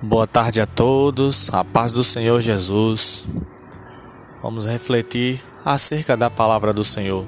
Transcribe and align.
Boa 0.00 0.28
tarde 0.28 0.60
a 0.60 0.66
todos, 0.66 1.52
a 1.52 1.64
paz 1.64 1.90
do 1.90 2.04
Senhor 2.04 2.40
Jesus. 2.40 3.24
Vamos 4.40 4.64
refletir 4.64 5.42
acerca 5.64 6.16
da 6.16 6.30
palavra 6.30 6.72
do 6.72 6.84
Senhor. 6.84 7.26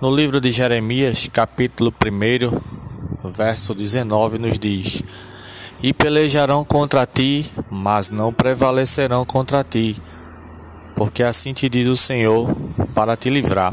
No 0.00 0.12
livro 0.12 0.40
de 0.40 0.50
Jeremias, 0.50 1.28
capítulo 1.32 1.94
1, 2.04 3.30
verso 3.30 3.76
19, 3.76 4.38
nos 4.38 4.58
diz: 4.58 5.04
E 5.80 5.92
pelejarão 5.92 6.64
contra 6.64 7.06
ti, 7.06 7.48
mas 7.70 8.10
não 8.10 8.32
prevalecerão 8.32 9.24
contra 9.24 9.62
ti, 9.62 9.96
porque 10.96 11.22
assim 11.22 11.52
te 11.52 11.68
diz 11.68 11.86
o 11.86 11.96
Senhor, 11.96 12.52
para 12.92 13.16
te 13.16 13.30
livrar. 13.30 13.72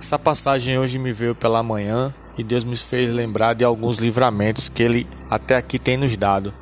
Essa 0.00 0.18
passagem 0.18 0.76
hoje 0.76 0.98
me 0.98 1.12
veio 1.12 1.36
pela 1.36 1.62
manhã 1.62 2.12
e 2.38 2.44
Deus 2.44 2.64
me 2.64 2.76
fez 2.76 3.12
lembrar 3.12 3.54
de 3.54 3.64
alguns 3.64 3.96
livramentos 3.96 4.68
que 4.68 4.82
Ele 4.82 5.06
até 5.30 5.56
aqui 5.56 5.78
tem 5.78 5.96
nos 5.96 6.16
dado. 6.16 6.52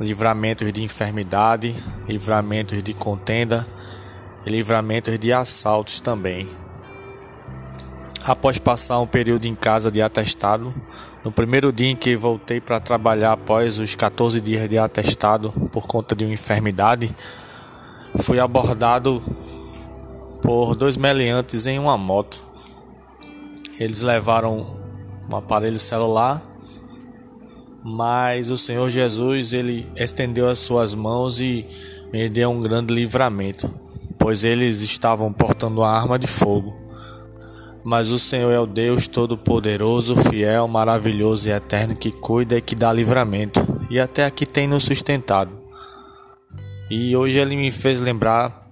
Livramentos 0.00 0.72
de 0.72 0.82
enfermidade, 0.82 1.74
livramentos 2.08 2.82
de 2.82 2.92
contenda 2.92 3.66
e 4.44 4.50
livramentos 4.50 5.18
de 5.18 5.32
assaltos 5.32 6.00
também. 6.00 6.48
Após 8.24 8.58
passar 8.58 8.98
um 9.00 9.06
período 9.06 9.44
em 9.44 9.54
casa 9.54 9.90
de 9.90 10.02
atestado, 10.02 10.74
no 11.22 11.30
primeiro 11.30 11.72
dia 11.72 11.90
em 11.90 11.96
que 11.96 12.16
voltei 12.16 12.60
para 12.60 12.80
trabalhar 12.80 13.32
após 13.32 13.78
os 13.78 13.94
14 13.94 14.40
dias 14.40 14.68
de 14.68 14.78
atestado 14.78 15.52
por 15.70 15.86
conta 15.86 16.16
de 16.16 16.24
uma 16.24 16.34
enfermidade, 16.34 17.14
fui 18.16 18.40
abordado 18.40 19.22
por 20.42 20.74
dois 20.74 20.96
meliantes 20.96 21.66
em 21.66 21.78
uma 21.78 21.96
moto. 21.96 22.53
Eles 23.78 24.02
levaram 24.02 24.64
um 25.28 25.36
aparelho 25.36 25.78
celular, 25.78 26.42
mas 27.82 28.50
o 28.50 28.56
Senhor 28.56 28.88
Jesus 28.88 29.52
ele 29.52 29.86
estendeu 29.96 30.48
as 30.48 30.58
suas 30.58 30.94
mãos 30.94 31.40
e 31.40 31.66
me 32.12 32.28
deu 32.28 32.50
um 32.50 32.60
grande 32.60 32.94
livramento, 32.94 33.68
pois 34.18 34.44
eles 34.44 34.80
estavam 34.80 35.32
portando 35.32 35.80
uma 35.80 35.90
arma 35.90 36.18
de 36.18 36.26
fogo. 36.26 36.74
Mas 37.84 38.10
o 38.10 38.18
Senhor 38.18 38.50
é 38.50 38.58
o 38.58 38.66
Deus 38.66 39.06
todo-poderoso, 39.06 40.16
fiel, 40.16 40.66
maravilhoso 40.66 41.48
e 41.48 41.52
eterno 41.52 41.94
que 41.94 42.10
cuida 42.10 42.56
e 42.56 42.62
que 42.62 42.74
dá 42.74 42.92
livramento, 42.92 43.60
e 43.90 44.00
até 44.00 44.24
aqui 44.24 44.46
tem 44.46 44.66
nos 44.66 44.84
sustentado. 44.84 45.52
E 46.90 47.14
hoje 47.14 47.38
ele 47.38 47.56
me 47.56 47.70
fez 47.70 48.00
lembrar 48.00 48.64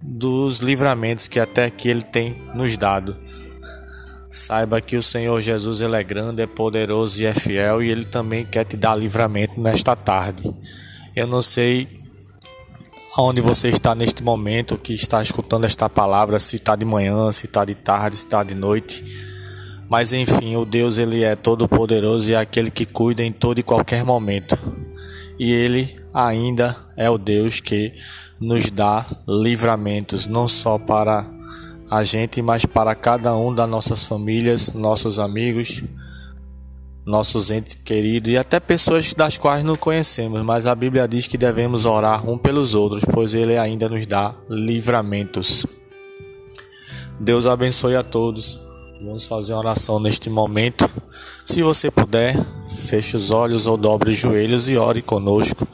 dos 0.00 0.58
livramentos 0.60 1.28
que 1.28 1.38
até 1.38 1.64
aqui 1.64 1.88
Ele 1.88 2.02
tem 2.02 2.42
nos 2.54 2.76
dado. 2.76 3.16
Saiba 4.30 4.80
que 4.80 4.96
o 4.96 5.02
Senhor 5.02 5.40
Jesus 5.40 5.80
ele 5.80 5.96
é 5.96 6.02
grande, 6.02 6.42
é 6.42 6.46
poderoso 6.46 7.22
e 7.22 7.26
é 7.26 7.34
fiel 7.34 7.82
e 7.82 7.90
Ele 7.90 8.04
também 8.04 8.44
quer 8.44 8.64
te 8.64 8.76
dar 8.76 8.94
livramento 8.94 9.58
nesta 9.60 9.96
tarde. 9.96 10.54
Eu 11.16 11.26
não 11.26 11.40
sei 11.40 11.88
onde 13.16 13.40
você 13.40 13.68
está 13.68 13.94
neste 13.94 14.22
momento 14.22 14.76
que 14.76 14.92
está 14.92 15.22
escutando 15.22 15.64
esta 15.64 15.88
palavra, 15.88 16.38
se 16.38 16.56
está 16.56 16.76
de 16.76 16.84
manhã, 16.84 17.32
se 17.32 17.46
está 17.46 17.64
de 17.64 17.74
tarde, 17.74 18.16
se 18.16 18.24
está 18.24 18.42
de 18.42 18.54
noite. 18.54 19.02
Mas 19.88 20.12
enfim, 20.12 20.56
o 20.56 20.64
Deus 20.64 20.98
ele 20.98 21.24
é 21.24 21.34
todo 21.34 21.66
poderoso 21.66 22.30
e 22.30 22.34
é 22.34 22.36
aquele 22.36 22.70
que 22.70 22.84
cuida 22.84 23.24
em 23.24 23.32
todo 23.32 23.58
e 23.58 23.62
qualquer 23.62 24.04
momento 24.04 24.58
e 25.38 25.52
Ele 25.52 25.96
ainda 26.12 26.76
é 26.96 27.08
o 27.08 27.16
Deus 27.16 27.60
que 27.60 27.94
nos 28.40 28.70
dá 28.70 29.06
livramentos, 29.26 30.26
não 30.26 30.48
só 30.48 30.78
para 30.78 31.24
a 31.90 32.04
gente, 32.04 32.42
mas 32.42 32.64
para 32.66 32.94
cada 32.94 33.36
um 33.36 33.54
das 33.54 33.68
nossas 33.68 34.04
famílias, 34.04 34.70
nossos 34.74 35.18
amigos, 35.18 35.82
nossos 37.06 37.50
entes 37.50 37.74
queridos 37.74 38.30
e 38.30 38.36
até 38.36 38.60
pessoas 38.60 39.14
das 39.14 39.38
quais 39.38 39.64
não 39.64 39.76
conhecemos, 39.76 40.42
mas 40.42 40.66
a 40.66 40.74
Bíblia 40.74 41.08
diz 41.08 41.26
que 41.26 41.38
devemos 41.38 41.86
orar 41.86 42.28
um 42.28 42.36
pelos 42.36 42.74
outros, 42.74 43.02
pois 43.04 43.32
Ele 43.32 43.56
ainda 43.56 43.88
nos 43.88 44.06
dá 44.06 44.34
livramentos. 44.48 45.64
Deus 47.18 47.46
abençoe 47.46 47.96
a 47.96 48.04
todos. 48.04 48.60
Vamos 49.00 49.26
fazer 49.26 49.52
uma 49.54 49.60
oração 49.60 49.98
neste 49.98 50.28
momento. 50.28 50.88
Se 51.46 51.62
você 51.62 51.90
puder, 51.90 52.36
feche 52.68 53.16
os 53.16 53.30
olhos 53.30 53.66
ou 53.66 53.76
dobre 53.76 54.10
os 54.10 54.16
joelhos 54.16 54.68
e 54.68 54.76
ore 54.76 55.00
conosco. 55.00 55.66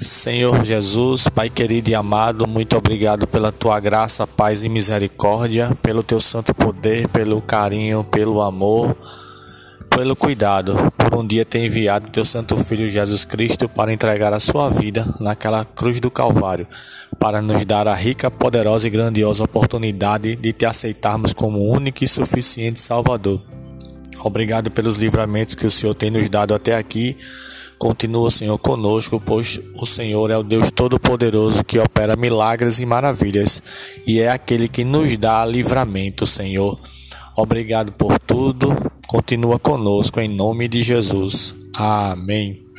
Senhor 0.00 0.64
Jesus, 0.64 1.28
Pai 1.28 1.50
querido 1.50 1.90
e 1.90 1.94
amado, 1.94 2.46
muito 2.46 2.76
obrigado 2.76 3.26
pela 3.26 3.52
tua 3.52 3.78
graça, 3.78 4.26
paz 4.26 4.64
e 4.64 4.68
misericórdia, 4.68 5.76
pelo 5.82 6.02
teu 6.02 6.20
santo 6.20 6.54
poder, 6.54 7.06
pelo 7.08 7.40
carinho, 7.42 8.02
pelo 8.02 8.40
amor 8.40 8.96
pelo 10.00 10.14
cuidado, 10.14 10.76
por 10.96 11.14
um 11.18 11.26
dia 11.26 11.44
ter 11.44 11.66
enviado 11.66 12.10
teu 12.10 12.24
santo 12.24 12.56
filho 12.56 12.88
Jesus 12.88 13.24
Cristo 13.24 13.68
para 13.68 13.92
entregar 13.92 14.32
a 14.32 14.40
sua 14.40 14.70
vida 14.70 15.04
naquela 15.20 15.64
cruz 15.64 16.00
do 16.00 16.10
Calvário, 16.10 16.66
para 17.18 17.42
nos 17.42 17.64
dar 17.64 17.86
a 17.86 17.94
rica, 17.94 18.30
poderosa 18.30 18.86
e 18.86 18.90
grandiosa 18.90 19.44
oportunidade 19.44 20.36
de 20.36 20.52
te 20.52 20.64
aceitarmos 20.64 21.34
como 21.34 21.70
único 21.70 22.02
e 22.02 22.08
suficiente 22.08 22.80
Salvador. 22.80 23.42
Obrigado 24.24 24.70
pelos 24.70 24.96
livramentos 24.96 25.54
que 25.54 25.66
o 25.66 25.70
Senhor 25.70 25.94
tem 25.94 26.10
nos 26.10 26.30
dado 26.30 26.54
até 26.54 26.76
aqui. 26.76 27.16
Continua, 27.80 28.30
Senhor, 28.30 28.58
conosco, 28.58 29.18
pois 29.18 29.58
o 29.80 29.86
Senhor 29.86 30.30
é 30.30 30.36
o 30.36 30.42
Deus 30.42 30.70
Todo-Poderoso 30.70 31.64
que 31.64 31.78
opera 31.78 32.14
milagres 32.14 32.78
e 32.78 32.84
maravilhas 32.84 33.62
e 34.06 34.20
é 34.20 34.28
aquele 34.28 34.68
que 34.68 34.84
nos 34.84 35.16
dá 35.16 35.46
livramento, 35.46 36.26
Senhor. 36.26 36.78
Obrigado 37.34 37.90
por 37.92 38.18
tudo. 38.18 38.76
Continua 39.06 39.58
conosco 39.58 40.20
em 40.20 40.28
nome 40.28 40.68
de 40.68 40.82
Jesus. 40.82 41.54
Amém. 41.74 42.69